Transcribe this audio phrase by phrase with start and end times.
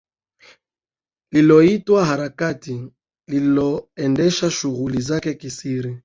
[1.33, 2.87] lililoitwa harakati
[3.27, 5.99] lililoendesha shughuli zake kisiri